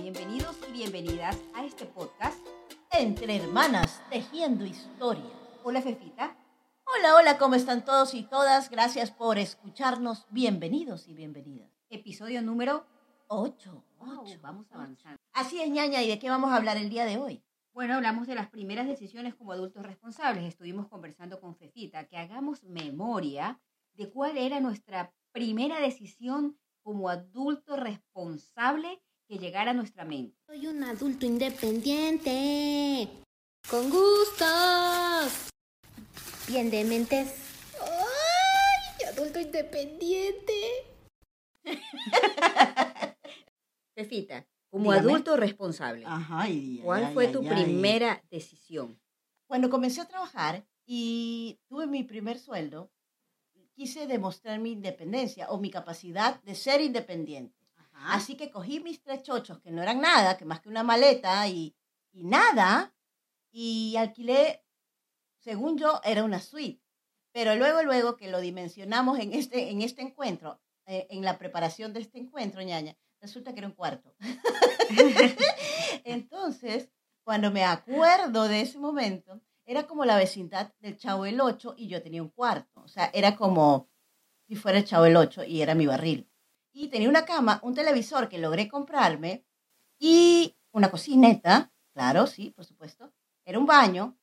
[0.00, 2.38] bienvenidos y bienvenidas a este podcast
[2.90, 5.26] Entre hermanas, tejiendo historias.
[5.62, 6.34] Hola Fefita.
[6.86, 8.70] Hola, hola, ¿cómo están todos y todas?
[8.70, 10.26] Gracias por escucharnos.
[10.30, 11.70] Bienvenidos y bienvenidas.
[11.90, 12.86] Episodio número
[13.28, 13.84] Ocho.
[13.98, 14.76] Wow, ocho, vamos ocho.
[14.76, 15.20] avanzando.
[15.34, 17.44] Así es, ñaña, ¿y de qué vamos a hablar el día de hoy?
[17.74, 20.44] Bueno, hablamos de las primeras decisiones como adultos responsables.
[20.44, 23.60] Estuvimos conversando con Fefita que hagamos memoria
[23.92, 30.36] de cuál era nuestra primera decisión como adulto responsable que llegara a nuestra mente.
[30.44, 33.08] Soy un adulto independiente.
[33.70, 35.50] Con gustos.
[36.48, 37.36] Bien de mentes.
[37.80, 39.04] ¡Ay!
[39.06, 40.52] Adulto independiente.
[43.94, 45.12] Fefita, como Dígame.
[45.12, 49.00] adulto responsable, Ajá, y ¿cuál fue tu primera decisión?
[49.46, 52.90] Cuando comencé a trabajar y tuve mi primer sueldo,
[53.76, 57.59] quise demostrar mi independencia o mi capacidad de ser independiente.
[58.06, 61.46] Así que cogí mis tres chochos, que no eran nada, que más que una maleta
[61.48, 61.76] y,
[62.12, 62.94] y nada,
[63.50, 64.64] y alquilé,
[65.38, 66.82] según yo, era una suite.
[67.32, 71.92] Pero luego, luego que lo dimensionamos en este, en este encuentro, eh, en la preparación
[71.92, 74.14] de este encuentro, ñaña, resulta que era un cuarto.
[76.04, 76.88] Entonces,
[77.22, 81.86] cuando me acuerdo de ese momento, era como la vecindad del Chavo el 8 y
[81.86, 82.80] yo tenía un cuarto.
[82.80, 83.88] O sea, era como
[84.48, 86.30] si fuera el Chavo el 8 y era mi barril
[86.72, 89.44] y tenía una cama, un televisor que logré comprarme
[89.98, 93.12] y una cocineta, claro, sí, por supuesto.
[93.44, 94.16] Era un baño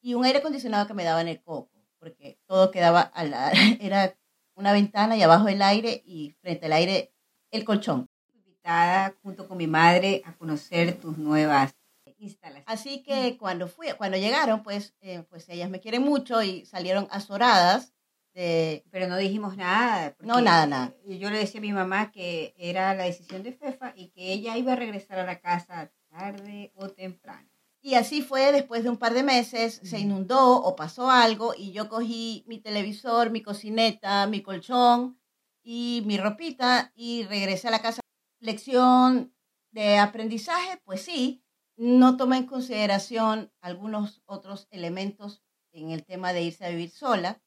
[0.00, 3.52] y un aire acondicionado que me daba en el coco, porque todo quedaba al la-
[3.80, 4.16] era
[4.54, 7.12] una ventana y abajo el aire y frente al aire
[7.50, 8.08] el colchón.
[8.34, 11.74] invitada junto con mi madre a conocer tus nuevas
[12.18, 12.64] instalaciones.
[12.66, 17.06] Así que cuando fui, cuando llegaron, pues, eh, pues ellas me quieren mucho y salieron
[17.10, 17.92] azoradas
[18.36, 20.14] de Pero no dijimos nada.
[20.20, 20.94] No, nada, nada.
[21.06, 24.56] Yo le decía a mi mamá que era la decisión de Fefa y que ella
[24.58, 27.48] iba a regresar a la casa tarde o temprano.
[27.80, 31.72] Y así fue, después de un par de meses, se inundó o pasó algo y
[31.72, 35.18] yo cogí mi televisor, mi cocineta, mi colchón
[35.62, 38.00] y mi ropita y regresé a la casa.
[38.40, 39.34] Lección
[39.70, 41.42] de aprendizaje, pues sí,
[41.76, 47.40] no tomé en consideración algunos otros elementos en el tema de irse a vivir sola,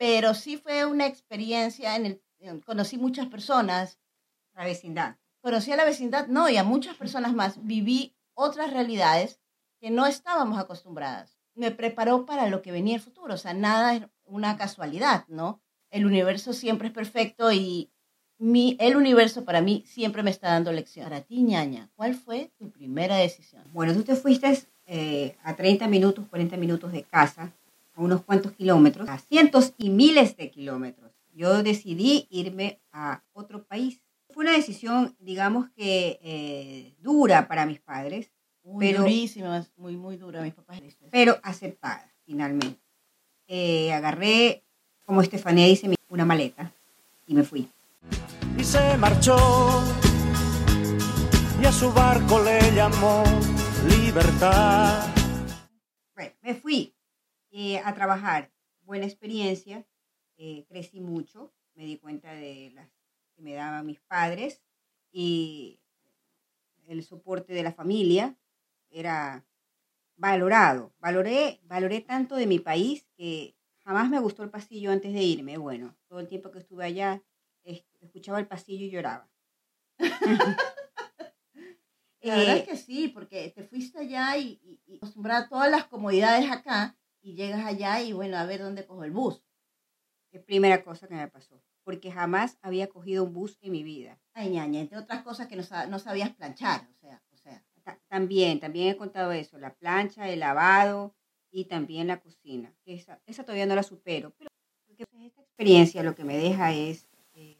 [0.00, 4.00] pero sí fue una experiencia en el en- conocí muchas personas,
[4.54, 5.16] La vecindad.
[5.42, 7.62] conocí a la vecindad, no, y a muchas personas más.
[7.66, 9.40] Viví otras realidades
[9.78, 11.36] que no estábamos acostumbradas.
[11.54, 15.60] Me preparó para lo que venía el futuro, o sea, nada es una casualidad, ¿no?
[15.90, 17.90] El universo siempre es perfecto y
[18.38, 21.04] mi, el universo para mí siempre me está dando lección.
[21.04, 23.64] Para ti, ñaña, ¿cuál fue tu primera decisión?
[23.74, 27.52] Bueno, tú te fuiste eh, a 30 minutos, 40 minutos de casa,
[28.00, 31.12] a unos cuantos kilómetros, a cientos y miles de kilómetros.
[31.32, 34.00] Yo decidí irme a otro país.
[34.30, 38.30] Fue una decisión, digamos que eh, dura para mis padres,
[38.62, 40.80] Muy Pero- durísima, muy, muy dura, mis papás.
[41.10, 42.78] pero aceptada finalmente.
[43.48, 44.62] Eh, agarré,
[45.06, 46.70] como Estefanía dice, una maleta
[47.26, 47.68] y me fui.
[48.58, 49.36] y se marchó
[51.60, 53.24] y a su barco le llamó
[53.88, 55.08] libertad.
[56.14, 56.94] Bueno, me fui
[57.50, 58.52] eh, a trabajar.
[58.82, 59.86] Buena experiencia,
[60.36, 62.88] eh, crecí mucho, me di cuenta de las
[63.34, 64.62] que me daban mis padres
[65.12, 65.80] y
[66.86, 68.36] el soporte de la familia
[68.90, 69.46] era
[70.16, 70.92] valorado.
[70.98, 75.56] Valoré, valoré tanto de mi país que jamás me gustó el pasillo antes de irme.
[75.58, 77.22] Bueno, todo el tiempo que estuve allá
[77.64, 79.30] es- escuchaba el pasillo y lloraba.
[82.22, 85.48] La verdad Eh, es que sí, porque te fuiste allá y, y, y acostumbrada a
[85.48, 89.42] todas las comodidades acá y llegas allá y bueno, a ver dónde cojo el bus.
[90.32, 94.18] es primera cosa que me pasó, porque jamás había cogido un bus en mi vida.
[94.34, 97.64] Ay, ñaña, entre otras cosas que no, no sabías planchar, o sea, o sea.
[97.82, 101.14] Ta- También, también he contado eso, la plancha, el lavado
[101.50, 102.72] y también la cocina.
[102.84, 104.50] Esa, todavía no la supero, pero
[105.24, 107.56] esta experiencia lo que me deja es eh,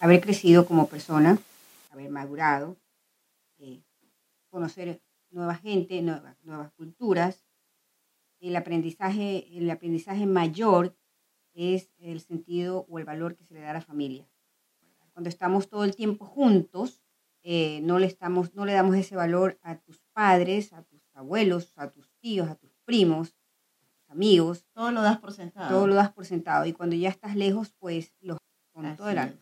[0.00, 1.38] haber crecido como persona,
[1.90, 2.76] haber madurado,
[3.58, 3.82] eh,
[4.50, 5.00] conocer
[5.30, 7.44] nueva gente, nuevas culturas.
[8.42, 10.96] El aprendizaje, el aprendizaje mayor
[11.54, 14.28] es el sentido o el valor que se le da a la familia.
[15.12, 17.04] Cuando estamos todo el tiempo juntos,
[17.44, 21.72] eh, no, le estamos, no le damos ese valor a tus padres, a tus abuelos,
[21.76, 25.68] a tus tíos, a tus primos, a tus amigos, Todo lo das por sentado.
[25.68, 26.66] todo lo das por sentado.
[26.66, 28.38] Y cuando ya estás lejos, pues los
[28.72, 29.38] con Así todo el alma.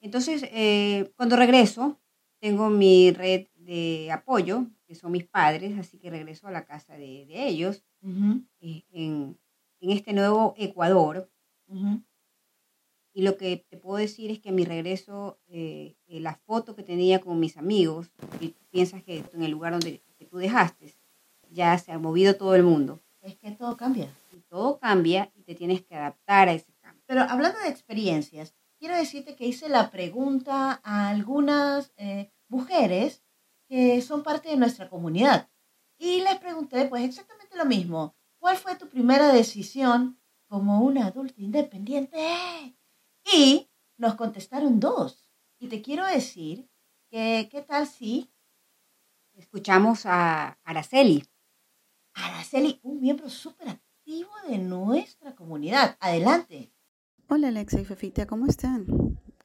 [0.00, 2.00] Entonces, eh, cuando regreso,
[2.38, 6.94] tengo mi red de apoyo, que son mis padres, así que regreso a la casa
[6.94, 9.36] de, de ellos Ujú, eh, en,
[9.80, 11.28] en este nuevo Ecuador.
[11.66, 12.02] ujú.
[13.12, 16.82] Y lo que te puedo decir es que mi regreso, eh, eh, la foto que
[16.82, 18.10] tenía con mis amigos,
[18.40, 20.94] y piensas que en el lugar donde que tú dejaste,
[21.50, 23.00] ya se ha movido todo el mundo.
[23.20, 24.08] Es que todo cambia.
[24.32, 27.02] Y todo cambia y te tienes que adaptar a ese cambio.
[27.06, 33.23] Pero hablando de experiencias, quiero decirte que hice la pregunta a algunas eh, mujeres
[33.74, 35.50] que son parte de nuestra comunidad.
[35.98, 38.14] Y les pregunté, pues exactamente lo mismo.
[38.38, 42.16] ¿Cuál fue tu primera decisión como una adulta independiente?
[43.24, 45.28] Y nos contestaron dos.
[45.58, 46.70] Y te quiero decir
[47.10, 48.30] que, ¿qué tal si
[49.34, 51.24] Escuchamos a Araceli.
[52.12, 55.96] Araceli, un miembro súper activo de nuestra comunidad?
[55.98, 56.72] Adelante.
[57.28, 58.86] Hola Alexa y Fefita, ¿cómo están?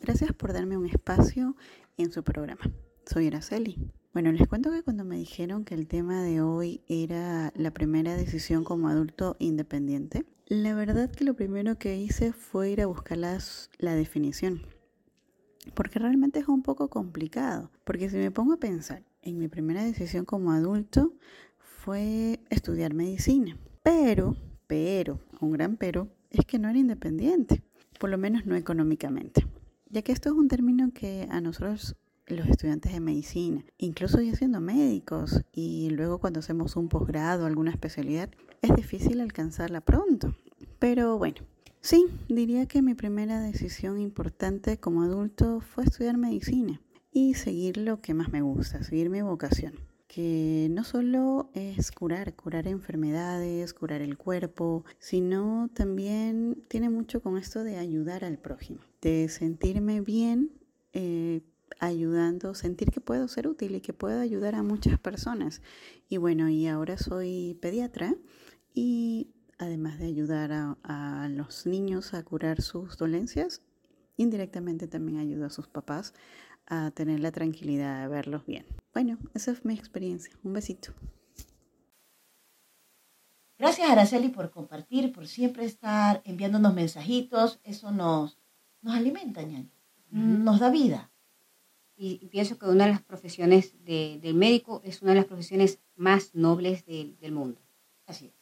[0.00, 1.54] Gracias por darme un espacio
[1.96, 2.64] en su programa.
[3.06, 3.78] Soy Araceli.
[4.16, 8.16] Bueno, les cuento que cuando me dijeron que el tema de hoy era la primera
[8.16, 13.18] decisión como adulto independiente, la verdad que lo primero que hice fue ir a buscar
[13.18, 14.62] la definición.
[15.74, 17.70] Porque realmente es un poco complicado.
[17.84, 21.12] Porque si me pongo a pensar en mi primera decisión como adulto,
[21.58, 23.58] fue estudiar medicina.
[23.82, 24.34] Pero,
[24.66, 27.62] pero, un gran pero, es que no era independiente.
[28.00, 29.46] Por lo menos no económicamente.
[29.90, 34.34] Ya que esto es un término que a nosotros los estudiantes de medicina, incluso ya
[34.34, 38.30] siendo médicos y luego cuando hacemos un posgrado, alguna especialidad,
[38.62, 40.34] es difícil alcanzarla pronto.
[40.78, 41.36] Pero bueno,
[41.80, 46.80] sí, diría que mi primera decisión importante como adulto fue estudiar medicina
[47.12, 49.74] y seguir lo que más me gusta, seguir mi vocación.
[50.08, 57.36] Que no solo es curar, curar enfermedades, curar el cuerpo, sino también tiene mucho con
[57.36, 60.52] esto de ayudar al prójimo, de sentirme bien
[60.92, 61.42] eh,
[61.78, 65.62] ayudando, sentir que puedo ser útil y que puedo ayudar a muchas personas.
[66.08, 68.14] Y bueno, y ahora soy pediatra
[68.74, 73.62] y además de ayudar a, a los niños a curar sus dolencias,
[74.16, 76.14] indirectamente también ayudo a sus papás
[76.66, 78.66] a tener la tranquilidad de verlos bien.
[78.92, 80.34] Bueno, esa es mi experiencia.
[80.42, 80.92] Un besito.
[83.58, 87.58] Gracias, Araceli, por compartir, por siempre estar enviándonos mensajitos.
[87.62, 88.38] Eso nos,
[88.82, 89.70] nos alimenta, ñaña.
[90.10, 91.10] Nos da vida.
[91.96, 95.24] Y, y pienso que una de las profesiones de- del médico es una de las
[95.26, 97.60] profesiones más nobles del- del mundo.
[98.06, 98.34] Así es.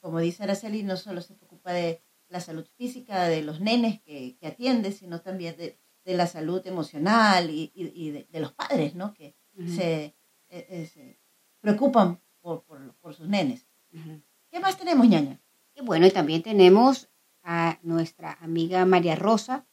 [0.00, 4.36] Como dice Araceli, no solo se preocupa de la salud física de los nenes que,
[4.38, 8.52] que atiende, sino también de, de la salud emocional y, y- y de, de los
[8.52, 9.12] padres, ¿no?
[9.14, 9.34] Que
[9.68, 10.14] se, eh,
[10.48, 11.18] eh, se
[11.60, 13.66] preocupan por, por- por sus nenes.
[13.92, 14.20] ujú.
[14.50, 15.40] ¿Qué más tenemos, ñaña?
[15.74, 17.08] Y bueno, y también tenemos
[17.42, 19.66] a nuestra amiga María Rosa,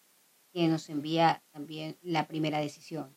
[0.51, 3.15] que nos envía también la primera decisión.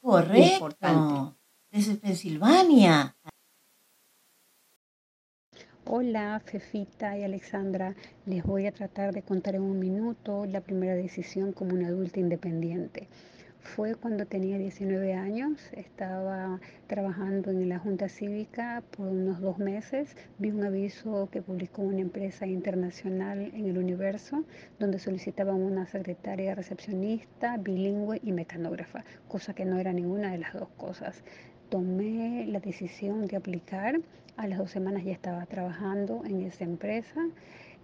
[0.00, 0.54] Correcto.
[0.54, 1.36] Importante.
[1.70, 3.16] Desde Pensilvania.
[5.86, 7.94] Hola, Fefita y Alexandra.
[8.24, 12.20] Les voy a tratar de contar en un minuto la primera decisión como una adulta
[12.20, 13.08] independiente.
[13.64, 20.16] Fue cuando tenía 19 años, estaba trabajando en la Junta Cívica por unos dos meses.
[20.38, 24.44] Vi un aviso que publicó una empresa internacional en el universo
[24.78, 30.52] donde solicitaban una secretaria recepcionista, bilingüe y mecanógrafa, cosa que no era ninguna de las
[30.52, 31.24] dos cosas.
[31.68, 34.00] Tomé la decisión de aplicar.
[34.36, 37.20] A las dos semanas ya estaba trabajando en esa empresa.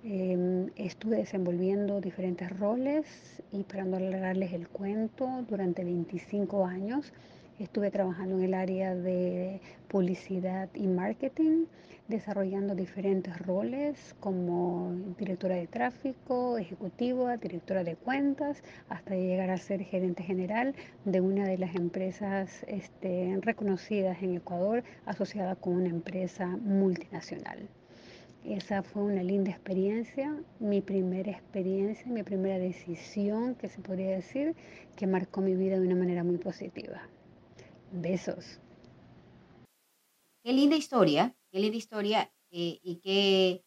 [0.02, 3.04] Eh, estuve desenvolviendo diferentes roles
[3.52, 7.12] y para no alargarles el cuento, durante 25 años
[7.58, 11.66] estuve trabajando en el área de publicidad y marketing,
[12.08, 19.82] desarrollando diferentes roles como directora de tráfico, ejecutiva, directora de cuentas, hasta llegar a ser
[19.82, 26.46] gerente general de una de las empresas este, reconocidas en Ecuador asociada con una empresa
[26.46, 27.68] multinacional.
[28.44, 34.56] Esa fue una linda experiencia, mi primera experiencia, mi primera decisión, que se podría decir,
[34.96, 37.02] que marcó mi vida de una manera muy positiva.
[37.92, 38.60] Besos.
[40.42, 43.62] Qué linda historia, qué linda historia eh, y que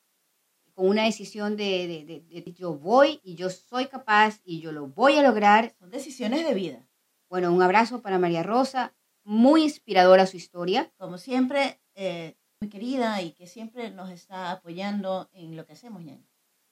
[0.74, 4.72] con una decisión de, de- de- de yo voy y yo soy capaz y yo
[4.72, 5.76] lo voy a lograr.
[5.78, 6.88] Son decisiones de vida.
[7.30, 10.92] Bueno, un abrazo para María Rosa, muy inspiradora su historia.
[10.98, 16.02] Como siempre, eh, muy querida y que siempre nos está apoyando en lo que hacemos,
[16.02, 16.26] ñaña.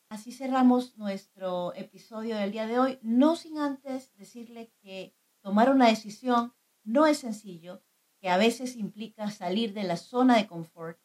[0.07, 5.89] Así cerramos nuestro episodio del día de hoy, no sin antes decirle que tomar una
[5.89, 6.53] decisión
[6.85, 7.83] no es sencillo,
[8.21, 10.97] que a veces implica salir de la zona de confort.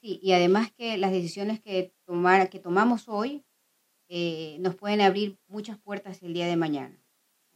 [0.00, 3.44] Sí, y además que las decisiones que, tomar, que tomamos hoy
[4.08, 7.00] eh, nos pueden abrir muchas puertas el día de mañana.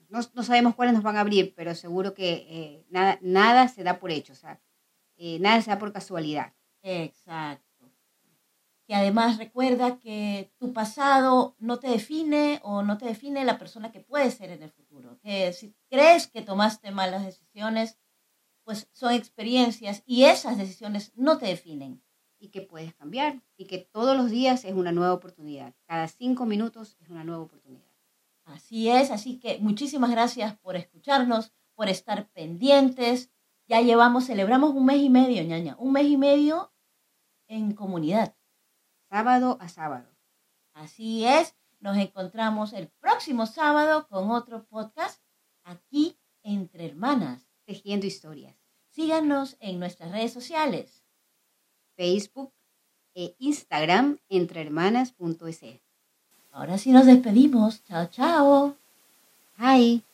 [0.08, 3.82] No, no sabemos cuáles nos van a abrir, pero seguro que eh, nada, nada se
[3.82, 4.62] da por hecho, o sea,
[5.16, 6.52] eh, nada se da por casualidad.
[6.82, 7.64] Exacto.
[8.86, 13.90] que además recuerda que tu pasado no te define o no te define la persona
[13.90, 15.18] que puedes ser en el futuro.
[15.18, 17.98] Que si crees que tomaste malas decisiones,
[18.64, 22.02] pues son experiencias y esas decisiones no te definen.
[22.38, 25.74] Y que puedes cambiar y que todos los días es una nueva oportunidad.
[25.86, 27.90] Cada cinco minutos es una nueva oportunidad.
[28.44, 33.30] Así es, así que muchísimas gracias por escucharnos, por estar pendientes.
[33.66, 36.72] Ya llevamos, celebramos un mes y medio, ñaña, un mes y medio
[37.48, 38.36] en comunidad.
[39.10, 40.08] Sábado a sábado.
[40.72, 45.20] Así es, nos encontramos el próximo sábado con otro podcast
[45.64, 47.48] aquí entre hermanas.
[47.64, 48.54] Tejiendo historias.
[48.90, 51.02] Síganos en nuestras redes sociales.
[51.96, 52.52] Facebook
[53.14, 55.80] e Instagram entrehermanas.es.
[56.52, 57.82] Ahora sí nos despedimos.
[57.84, 58.76] Chao, chao.
[59.58, 60.05] Hi.